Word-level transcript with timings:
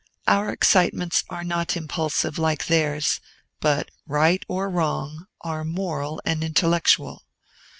Our 0.27 0.49
excitements 0.49 1.23
are 1.29 1.43
not 1.43 1.77
impulsive, 1.77 2.39
like 2.39 2.65
theirs, 2.65 3.19
but, 3.59 3.91
right 4.07 4.43
or 4.47 4.67
wrong, 4.67 5.27
are 5.41 5.63
moral 5.63 6.19
and 6.25 6.43
intellectual. 6.43 7.27